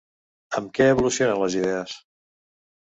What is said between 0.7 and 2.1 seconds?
què evolucionen les idees?